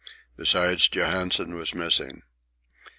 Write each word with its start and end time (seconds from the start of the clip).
Besides, 0.35 0.89
Johansen 0.89 1.53
was 1.53 1.75
missing. 1.75 2.23